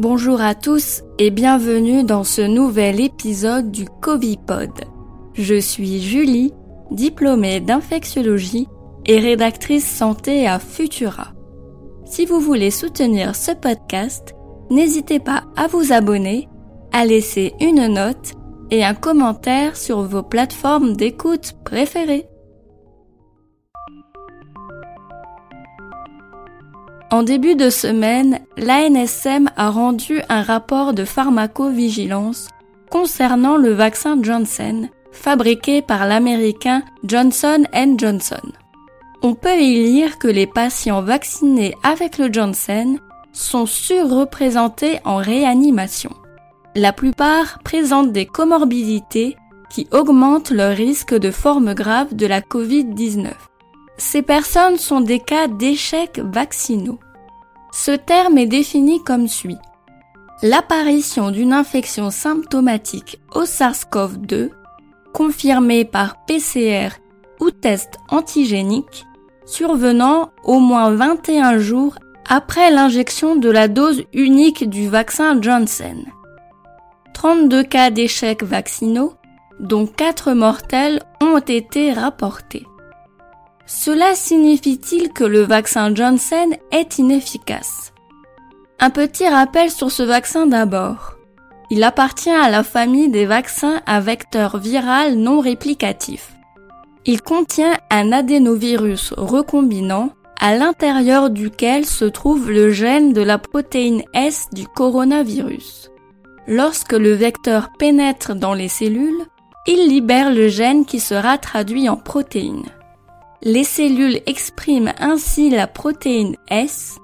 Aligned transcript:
Bonjour 0.00 0.40
à 0.40 0.54
tous 0.54 1.02
et 1.18 1.28
bienvenue 1.28 2.04
dans 2.04 2.24
ce 2.24 2.40
nouvel 2.40 3.02
épisode 3.02 3.70
du 3.70 3.84
Covipod. 3.84 4.70
Je 5.34 5.60
suis 5.60 6.00
Julie, 6.00 6.54
diplômée 6.90 7.60
d'infectiologie 7.60 8.66
et 9.04 9.18
rédactrice 9.18 9.86
santé 9.86 10.46
à 10.46 10.58
Futura. 10.58 11.34
Si 12.06 12.24
vous 12.24 12.40
voulez 12.40 12.70
soutenir 12.70 13.36
ce 13.36 13.52
podcast, 13.52 14.34
n'hésitez 14.70 15.18
pas 15.20 15.44
à 15.54 15.66
vous 15.66 15.92
abonner, 15.92 16.48
à 16.92 17.04
laisser 17.04 17.52
une 17.60 17.86
note 17.88 18.32
et 18.70 18.82
un 18.82 18.94
commentaire 18.94 19.76
sur 19.76 20.00
vos 20.00 20.22
plateformes 20.22 20.96
d'écoute 20.96 21.56
préférées. 21.62 22.29
En 27.12 27.24
début 27.24 27.56
de 27.56 27.70
semaine, 27.70 28.38
l'ANSM 28.56 29.50
a 29.56 29.70
rendu 29.70 30.20
un 30.28 30.42
rapport 30.42 30.94
de 30.94 31.04
pharmacovigilance 31.04 32.46
concernant 32.88 33.56
le 33.56 33.72
vaccin 33.72 34.16
Johnson, 34.22 34.88
fabriqué 35.10 35.82
par 35.82 36.06
l'américain 36.06 36.84
Johnson 37.02 37.64
Johnson. 37.98 38.52
On 39.22 39.34
peut 39.34 39.58
y 39.58 39.82
lire 39.82 40.18
que 40.18 40.28
les 40.28 40.46
patients 40.46 41.02
vaccinés 41.02 41.74
avec 41.82 42.16
le 42.16 42.32
Johnson 42.32 42.98
sont 43.32 43.66
surreprésentés 43.66 45.00
en 45.04 45.16
réanimation. 45.16 46.12
La 46.76 46.92
plupart 46.92 47.58
présentent 47.64 48.12
des 48.12 48.26
comorbidités 48.26 49.36
qui 49.68 49.88
augmentent 49.90 50.52
le 50.52 50.68
risque 50.68 51.14
de 51.14 51.32
formes 51.32 51.74
graves 51.74 52.14
de 52.14 52.26
la 52.26 52.40
COVID-19. 52.40 53.49
Ces 54.00 54.22
personnes 54.22 54.78
sont 54.78 55.02
des 55.02 55.20
cas 55.20 55.46
d'échecs 55.46 56.20
vaccinaux. 56.24 56.98
Ce 57.70 57.90
terme 57.90 58.38
est 58.38 58.46
défini 58.46 59.04
comme 59.04 59.28
suit. 59.28 59.58
L'apparition 60.42 61.30
d'une 61.30 61.52
infection 61.52 62.10
symptomatique 62.10 63.20
au 63.34 63.42
SARS-CoV-2, 63.42 64.52
confirmée 65.12 65.84
par 65.84 66.24
PCR 66.24 66.88
ou 67.40 67.50
test 67.50 67.98
antigénique, 68.08 69.04
survenant 69.44 70.30
au 70.44 70.60
moins 70.60 70.92
21 70.92 71.58
jours 71.58 71.96
après 72.26 72.70
l'injection 72.70 73.36
de 73.36 73.50
la 73.50 73.68
dose 73.68 74.02
unique 74.14 74.68
du 74.70 74.88
vaccin 74.88 75.42
Johnson. 75.42 76.06
32 77.12 77.64
cas 77.64 77.90
d'échecs 77.90 78.44
vaccinaux, 78.44 79.12
dont 79.58 79.86
4 79.86 80.32
mortels, 80.32 81.02
ont 81.20 81.38
été 81.38 81.92
rapportés. 81.92 82.64
Cela 83.72 84.16
signifie-t-il 84.16 85.12
que 85.12 85.22
le 85.22 85.42
vaccin 85.42 85.94
Johnson 85.94 86.50
est 86.72 86.98
inefficace? 86.98 87.92
Un 88.80 88.90
petit 88.90 89.28
rappel 89.28 89.70
sur 89.70 89.92
ce 89.92 90.02
vaccin 90.02 90.48
d'abord. 90.48 91.14
Il 91.70 91.84
appartient 91.84 92.30
à 92.30 92.50
la 92.50 92.64
famille 92.64 93.10
des 93.10 93.26
vaccins 93.26 93.80
à 93.86 94.00
vecteur 94.00 94.58
viral 94.58 95.14
non 95.14 95.38
réplicatif. 95.38 96.32
Il 97.06 97.22
contient 97.22 97.78
un 97.90 98.10
adénovirus 98.10 99.14
recombinant 99.16 100.10
à 100.40 100.56
l'intérieur 100.56 101.30
duquel 101.30 101.86
se 101.86 102.06
trouve 102.06 102.50
le 102.50 102.72
gène 102.72 103.12
de 103.12 103.22
la 103.22 103.38
protéine 103.38 104.02
S 104.14 104.48
du 104.52 104.66
coronavirus. 104.66 105.92
Lorsque 106.48 106.94
le 106.94 107.12
vecteur 107.12 107.70
pénètre 107.78 108.34
dans 108.34 108.54
les 108.54 108.68
cellules, 108.68 109.24
il 109.68 109.86
libère 109.86 110.34
le 110.34 110.48
gène 110.48 110.84
qui 110.84 110.98
sera 110.98 111.38
traduit 111.38 111.88
en 111.88 111.96
protéine. 111.96 112.64
Les 113.42 113.64
cellules 113.64 114.20
expriment 114.26 114.92
ainsi 114.98 115.48
la 115.48 115.66
protéine 115.66 116.36
S 116.48 116.98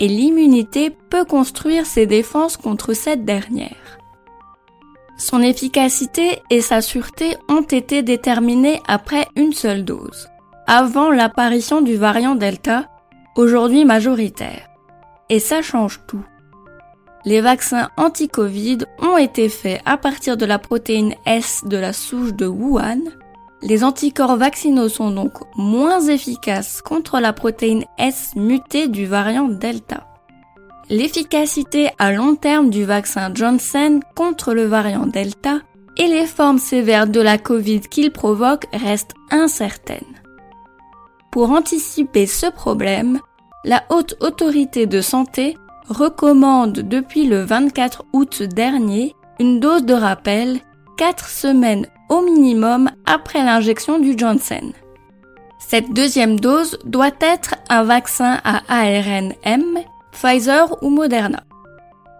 et 0.00 0.08
l'immunité 0.08 0.90
peut 0.90 1.24
construire 1.24 1.86
ses 1.86 2.06
défenses 2.06 2.56
contre 2.56 2.92
cette 2.92 3.24
dernière. 3.24 3.98
Son 5.16 5.40
efficacité 5.40 6.42
et 6.50 6.60
sa 6.60 6.80
sûreté 6.82 7.36
ont 7.48 7.62
été 7.62 8.02
déterminées 8.02 8.82
après 8.88 9.28
une 9.36 9.52
seule 9.52 9.84
dose, 9.84 10.28
avant 10.66 11.10
l'apparition 11.10 11.80
du 11.80 11.96
variant 11.96 12.34
Delta, 12.34 12.88
aujourd'hui 13.36 13.84
majoritaire. 13.84 14.68
Et 15.30 15.38
ça 15.38 15.62
change 15.62 16.00
tout. 16.08 16.24
Les 17.24 17.40
vaccins 17.40 17.90
anti-Covid 17.96 18.78
ont 18.98 19.16
été 19.16 19.48
faits 19.48 19.80
à 19.84 19.96
partir 19.96 20.36
de 20.36 20.46
la 20.46 20.58
protéine 20.58 21.14
S 21.24 21.62
de 21.64 21.76
la 21.76 21.92
souche 21.92 22.34
de 22.34 22.46
Wuhan, 22.46 23.00
les 23.66 23.82
anticorps 23.82 24.36
vaccinaux 24.36 24.88
sont 24.88 25.10
donc 25.10 25.32
moins 25.56 26.00
efficaces 26.00 26.80
contre 26.82 27.18
la 27.18 27.32
protéine 27.32 27.84
S 27.98 28.30
mutée 28.36 28.86
du 28.86 29.06
variant 29.06 29.48
Delta. 29.48 30.06
L'efficacité 30.88 31.90
à 31.98 32.12
long 32.12 32.36
terme 32.36 32.70
du 32.70 32.84
vaccin 32.84 33.32
Johnson 33.34 33.98
contre 34.14 34.54
le 34.54 34.66
variant 34.66 35.06
Delta 35.06 35.58
et 35.96 36.06
les 36.06 36.26
formes 36.26 36.60
sévères 36.60 37.08
de 37.08 37.20
la 37.20 37.38
Covid 37.38 37.80
qu'il 37.80 38.12
provoque 38.12 38.66
restent 38.72 39.14
incertaines. 39.32 40.22
Pour 41.32 41.50
anticiper 41.50 42.26
ce 42.26 42.46
problème, 42.46 43.18
la 43.64 43.82
Haute 43.90 44.14
Autorité 44.20 44.86
de 44.86 45.00
Santé 45.00 45.56
recommande 45.88 46.74
depuis 46.74 47.26
le 47.26 47.42
24 47.42 48.04
août 48.12 48.44
dernier 48.44 49.16
une 49.40 49.58
dose 49.58 49.84
de 49.84 49.94
rappel 49.94 50.60
4 50.98 51.28
semaines 51.28 51.88
au 52.08 52.22
minimum 52.22 52.90
après 53.04 53.42
l'injection 53.42 53.98
du 53.98 54.14
Johnson. 54.16 54.72
Cette 55.58 55.92
deuxième 55.92 56.38
dose 56.38 56.78
doit 56.84 57.10
être 57.20 57.56
un 57.68 57.82
vaccin 57.82 58.40
à 58.44 58.62
ARN 58.68 59.32
M, 59.42 59.78
Pfizer 60.12 60.82
ou 60.82 60.90
Moderna. 60.90 61.42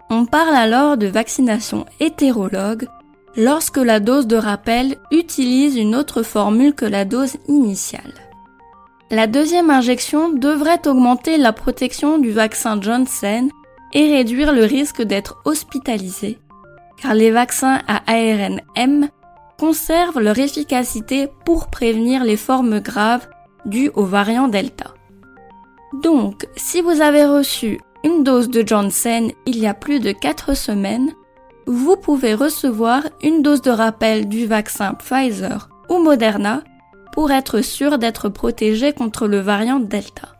On 0.09 0.25
parle 0.25 0.55
alors 0.55 0.97
de 0.97 1.07
vaccination 1.07 1.85
hétérologue 1.99 2.87
lorsque 3.35 3.77
la 3.77 3.99
dose 3.99 4.27
de 4.27 4.35
rappel 4.35 4.97
utilise 5.11 5.77
une 5.77 5.95
autre 5.95 6.23
formule 6.23 6.73
que 6.73 6.85
la 6.85 7.05
dose 7.05 7.37
initiale. 7.47 8.13
La 9.11 9.27
deuxième 9.27 9.69
injection 9.69 10.29
devrait 10.29 10.85
augmenter 10.85 11.37
la 11.37 11.53
protection 11.53 12.17
du 12.17 12.31
vaccin 12.31 12.81
Johnson 12.81 13.47
et 13.93 14.11
réduire 14.11 14.51
le 14.51 14.65
risque 14.65 15.01
d'être 15.01 15.37
hospitalisé, 15.45 16.39
car 17.01 17.13
les 17.13 17.31
vaccins 17.31 17.79
à 17.87 18.01
ARN 18.11 18.59
M 18.75 19.07
conservent 19.59 20.19
leur 20.19 20.37
efficacité 20.37 21.29
pour 21.45 21.67
prévenir 21.67 22.23
les 22.23 22.37
formes 22.37 22.79
graves 22.79 23.27
dues 23.65 23.91
au 23.95 24.03
variant 24.03 24.47
Delta. 24.47 24.93
Donc, 26.03 26.47
si 26.55 26.81
vous 26.81 27.01
avez 27.01 27.25
reçu 27.25 27.79
une 28.03 28.23
dose 28.23 28.49
de 28.49 28.65
Johnson 28.65 29.31
il 29.45 29.57
y 29.57 29.67
a 29.67 29.73
plus 29.73 29.99
de 29.99 30.11
4 30.11 30.55
semaines, 30.55 31.11
vous 31.65 31.97
pouvez 31.97 32.33
recevoir 32.33 33.03
une 33.21 33.41
dose 33.41 33.61
de 33.61 33.71
rappel 33.71 34.29
du 34.29 34.45
vaccin 34.45 34.93
Pfizer 34.93 35.69
ou 35.89 35.97
Moderna 35.99 36.63
pour 37.11 37.31
être 37.31 37.61
sûr 37.61 37.97
d'être 37.97 38.29
protégé 38.29 38.93
contre 38.93 39.27
le 39.27 39.39
variant 39.39 39.79
Delta. 39.79 40.36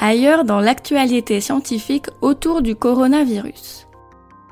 Ailleurs 0.00 0.44
dans 0.44 0.60
l'actualité 0.60 1.40
scientifique 1.40 2.06
autour 2.20 2.62
du 2.62 2.74
coronavirus. 2.74 3.86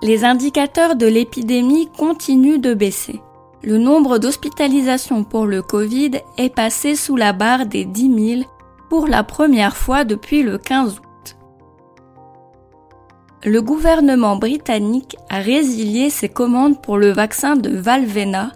Les 0.02 0.24
indicateurs 0.24 0.96
de 0.96 1.06
l'épidémie 1.06 1.88
continuent 1.96 2.60
de 2.60 2.74
baisser. 2.74 3.20
Le 3.62 3.78
nombre 3.78 4.18
d'hospitalisations 4.18 5.24
pour 5.24 5.46
le 5.46 5.62
Covid 5.62 6.12
est 6.38 6.54
passé 6.54 6.94
sous 6.94 7.16
la 7.16 7.32
barre 7.32 7.66
des 7.66 7.84
10 7.84 8.36
000 8.36 8.42
pour 8.88 9.08
la 9.08 9.24
première 9.24 9.76
fois 9.76 10.04
depuis 10.04 10.42
le 10.42 10.58
15 10.58 10.98
août. 10.98 11.36
Le 13.44 13.62
gouvernement 13.62 14.36
britannique 14.36 15.16
a 15.30 15.38
résilié 15.38 16.10
ses 16.10 16.28
commandes 16.28 16.82
pour 16.82 16.98
le 16.98 17.10
vaccin 17.10 17.56
de 17.56 17.70
Valvena, 17.70 18.52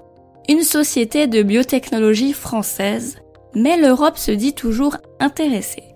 une 0.49 0.63
société 0.63 1.27
de 1.27 1.43
biotechnologie 1.43 2.33
française, 2.33 3.19
mais 3.55 3.77
l'Europe 3.77 4.19
se 4.19 4.33
dit 4.33 4.53
toujours 4.53 4.97
intéressée. 5.21 5.90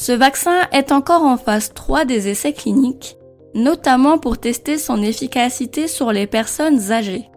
Ce 0.00 0.12
vaccin 0.12 0.60
est 0.70 0.92
encore 0.92 1.24
en 1.24 1.36
phase 1.36 1.74
3 1.74 2.04
des 2.04 2.28
essais 2.28 2.52
cliniques, 2.52 3.16
notamment 3.52 4.16
pour 4.16 4.38
tester 4.38 4.78
son 4.78 5.02
efficacité 5.02 5.88
sur 5.88 6.12
les 6.12 6.28
personnes 6.28 6.92
âgées. 6.92 7.28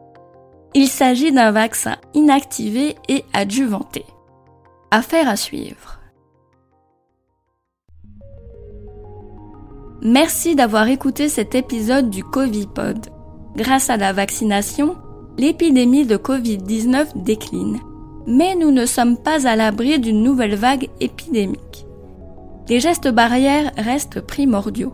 Il 0.76 0.88
s'agit 0.88 1.32
d'un 1.32 1.50
vaccin 1.50 1.96
inactivé 2.14 2.96
et 3.10 3.26
adjuvanté. 3.34 4.06
Affaire 4.92 5.28
à 5.28 5.38
suivre. 5.38 6.00
Merci 10.04 10.54
d'avoir 10.54 10.88
écouté 10.88 11.30
cet 11.30 11.56
épisode 11.56 12.12
du 12.12 12.24
Covipod. 12.24 13.08
Grâce 13.56 13.90
à 13.90 13.98
la 13.98 14.14
vaccination, 14.14 14.98
l'épidémie 15.40 16.06
de 16.06 16.16
Covid-19 16.16 17.24
décline. 17.24 17.80
Mais 18.28 18.54
nous 18.54 18.70
ne 18.70 18.86
sommes 18.86 19.18
pas 19.18 19.48
à 19.48 19.56
l'abri 19.56 19.98
d'une 19.98 20.22
nouvelle 20.22 20.56
vague 20.56 20.90
épidémique 21.00 21.88
les 22.72 22.80
gestes 22.80 23.10
barrières 23.10 23.74
restent 23.76 24.22
primordiaux. 24.22 24.94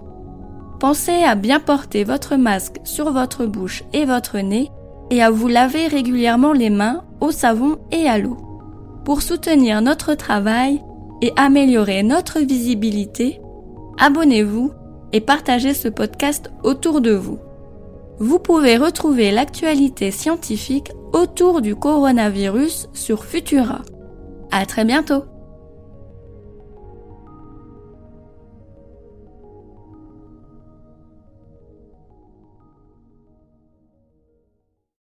Pensez 0.79 1.23
à 1.23 1.35
bien 1.35 1.59
porter 1.59 2.03
votre 2.03 2.35
masque 2.35 2.77
sur 2.83 3.11
votre 3.11 3.45
bouche 3.45 3.83
et 3.93 4.05
votre 4.05 4.39
nez 4.39 4.71
et 5.11 5.21
à 5.21 5.29
vous 5.29 5.47
laver 5.47 5.85
régulièrement 5.85 6.53
les 6.53 6.71
mains 6.71 7.03
au 7.21 7.29
savon 7.29 7.77
et 7.91 8.07
à 8.09 8.17
l'eau. 8.17 8.35
Pour 9.05 9.21
soutenir 9.21 9.83
notre 9.83 10.15
travail 10.15 10.81
et 11.21 11.31
améliorer 11.35 12.01
notre 12.01 12.39
visibilité, 12.39 13.39
abonnez-vous 13.99 14.71
et 15.13 15.21
partagez 15.21 15.75
ce 15.75 15.87
podcast 15.87 16.51
autour 16.63 16.99
de 16.99 17.11
vous. 17.11 17.37
Vous 18.17 18.39
pouvez 18.39 18.77
retrouver 18.77 19.29
l'actualité 19.29 20.09
scientifique 20.09 20.91
autour 21.13 21.61
du 21.61 21.75
coronavirus 21.75 22.89
sur 22.93 23.23
Futura. 23.23 23.81
À 24.49 24.65
très 24.65 24.83
bientôt! 24.83 25.25